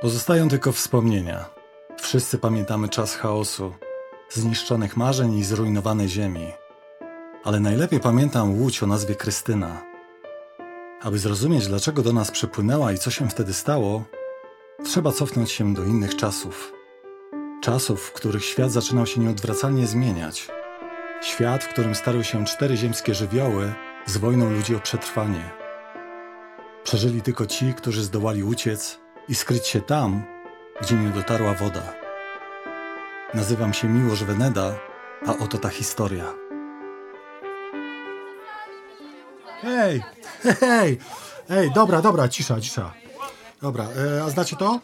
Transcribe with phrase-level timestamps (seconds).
[0.00, 1.50] Pozostają tylko wspomnienia.
[2.00, 3.74] Wszyscy pamiętamy czas chaosu,
[4.30, 6.52] zniszczonych marzeń i zrujnowanej ziemi.
[7.44, 9.82] Ale najlepiej pamiętam łódź o nazwie Krystyna.
[11.02, 14.04] Aby zrozumieć, dlaczego do nas przypłynęła i co się wtedy stało,
[14.84, 16.72] trzeba cofnąć się do innych czasów.
[17.62, 20.48] Czasów, w których świat zaczynał się nieodwracalnie zmieniać.
[21.22, 23.72] Świat, w którym starły się cztery ziemskie żywioły
[24.06, 25.50] z wojną ludzi o przetrwanie.
[26.84, 30.22] Przeżyli tylko ci, którzy zdołali uciec i skryć się tam,
[30.80, 31.82] gdzie nie dotarła woda.
[33.34, 34.74] Nazywam się Miłosz Weneda,
[35.26, 36.24] a oto ta historia.
[39.62, 40.02] Hej,
[40.60, 40.98] hej,
[41.48, 42.92] hej, dobra, dobra, cisza, cisza.
[43.62, 44.80] Dobra, e, a znacie to?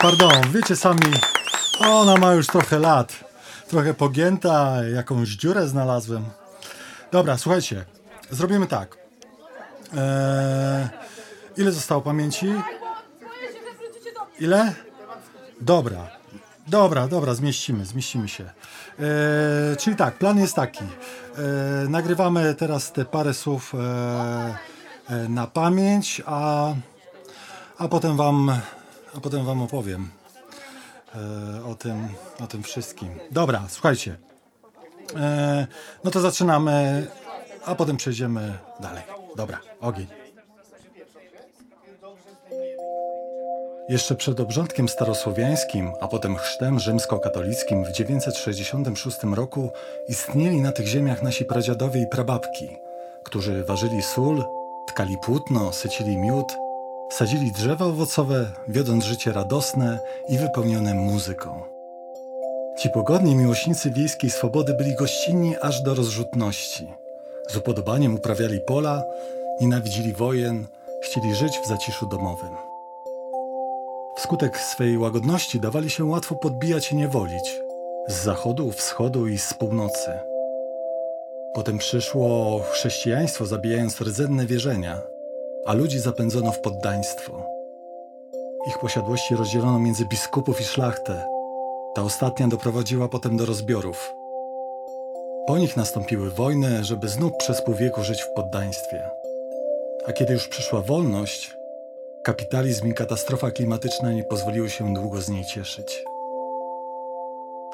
[0.00, 1.00] Pardon, wiecie sami,
[1.80, 3.12] ona ma już trochę lat.
[3.68, 6.24] Trochę pogięta, jakąś dziurę znalazłem.
[7.12, 7.84] Dobra, słuchajcie,
[8.30, 8.96] zrobimy tak.
[9.96, 10.88] Eee,
[11.56, 12.46] ile zostało pamięci?
[14.40, 14.74] Ile?
[15.60, 16.06] Dobra,
[16.66, 18.44] dobra, dobra, zmieścimy, zmieścimy się.
[18.44, 20.84] Eee, czyli tak, plan jest taki.
[20.84, 23.80] Eee, nagrywamy teraz te parę słów eee,
[25.08, 26.72] e, na pamięć, a,
[27.78, 28.60] a potem wam,
[29.16, 30.10] a potem wam opowiem
[31.14, 32.08] e, o tym,
[32.44, 33.08] o tym wszystkim.
[33.30, 34.16] Dobra, słuchajcie.
[35.16, 35.66] E,
[36.04, 37.06] no to zaczynamy,
[37.64, 39.02] a potem przejdziemy dalej.
[39.36, 40.06] Dobra, ogień.
[43.88, 49.70] Jeszcze przed obrządkiem starosłowiańskim, a potem chrztem rzymskokatolickim w 966 roku
[50.08, 52.68] istnieli na tych ziemiach nasi pradziadowie i prababki,
[53.24, 54.44] którzy ważyli sól,
[54.86, 56.56] tkali płótno, sycili miód,
[57.12, 61.62] sadzili drzewa owocowe, wiodąc życie radosne i wypełnione muzyką.
[62.78, 66.92] Ci pogodni miłośnicy wiejskiej swobody byli gościnni aż do rozrzutności.
[67.48, 69.04] Z upodobaniem uprawiali pola,
[69.60, 70.66] nienawidzili wojen,
[71.02, 72.56] chcieli żyć w zaciszu domowym.
[74.16, 77.60] Wskutek swej łagodności dawali się łatwo podbijać i niewolić
[78.08, 80.10] z zachodu, wschodu i z północy.
[81.54, 85.11] Potem przyszło chrześcijaństwo, zabijając rdzenne wierzenia,
[85.66, 87.46] a ludzi zapędzono w poddaństwo.
[88.68, 91.26] Ich posiadłości rozdzielono między biskupów i szlachtę.
[91.94, 94.14] Ta ostatnia doprowadziła potem do rozbiorów.
[95.46, 99.10] Po nich nastąpiły wojny, żeby znów przez pół wieku żyć w poddaństwie.
[100.06, 101.56] A kiedy już przyszła wolność,
[102.22, 106.04] kapitalizm i katastrofa klimatyczna nie pozwoliły się długo z niej cieszyć.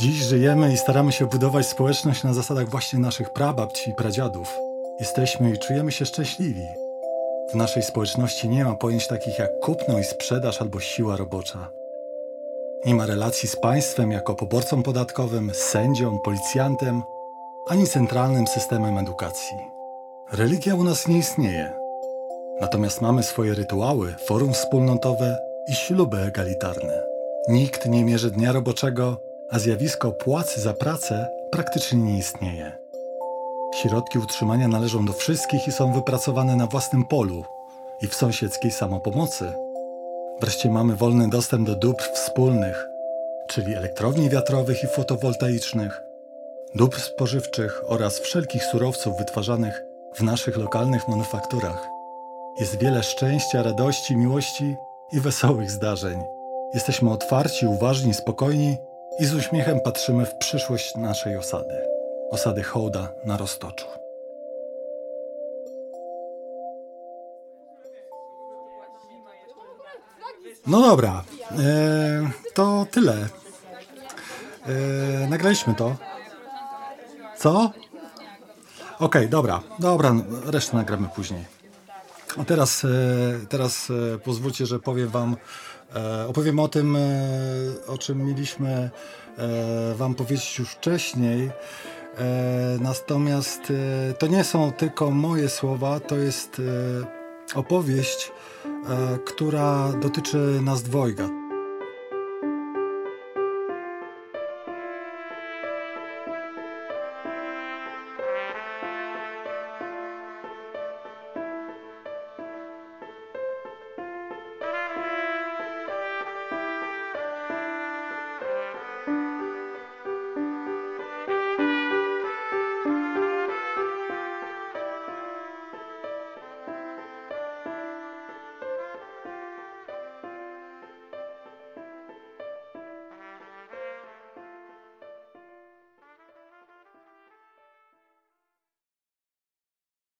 [0.00, 4.58] Dziś żyjemy i staramy się budować społeczność na zasadach właśnie naszych prababci i pradziadów.
[5.00, 6.85] Jesteśmy i czujemy się szczęśliwi.
[7.56, 11.70] Naszej społeczności nie ma pojęć takich jak kupno i sprzedaż albo siła robocza.
[12.86, 17.02] Nie ma relacji z państwem jako poborcą podatkowym, sędzią, policjantem,
[17.66, 19.56] ani centralnym systemem edukacji.
[20.32, 21.72] Religia u nas nie istnieje.
[22.60, 25.38] Natomiast mamy swoje rytuały, forum wspólnotowe
[25.68, 27.02] i śluby egalitarne.
[27.48, 29.16] Nikt nie mierzy dnia roboczego,
[29.50, 32.85] a zjawisko płacy za pracę praktycznie nie istnieje.
[33.82, 37.44] Środki utrzymania należą do wszystkich i są wypracowane na własnym polu
[38.02, 39.52] i w sąsiedzkiej samopomocy.
[40.40, 42.88] Wreszcie mamy wolny dostęp do dóbr wspólnych,
[43.48, 46.02] czyli elektrowni wiatrowych i fotowoltaicznych,
[46.74, 49.84] dóbr spożywczych oraz wszelkich surowców wytwarzanych
[50.14, 51.88] w naszych lokalnych manufakturach.
[52.60, 54.76] Jest wiele szczęścia, radości, miłości
[55.12, 56.22] i wesołych zdarzeń.
[56.74, 58.76] Jesteśmy otwarci, uważni, spokojni
[59.18, 61.95] i z uśmiechem patrzymy w przyszłość naszej osady.
[62.30, 63.86] Osady Hołda na Roztoczu.
[70.66, 71.24] No dobra,
[71.58, 73.28] e, to tyle.
[74.66, 75.96] E, nagraliśmy to.
[77.38, 77.70] Co?
[78.98, 80.14] Okej, dobra, dobra,
[80.44, 81.44] resztę nagramy później.
[82.38, 82.88] A teraz, e,
[83.48, 85.36] teraz e, pozwólcie, że powiem wam,
[85.96, 86.96] e, opowiem o tym,
[87.86, 88.90] o czym mieliśmy
[89.94, 91.50] wam powiedzieć już wcześniej.
[92.18, 93.72] E, Natomiast
[94.10, 96.62] e, to nie są tylko moje słowa, to jest
[97.54, 98.32] e, opowieść,
[99.24, 101.45] która dotyczy nas dwojga.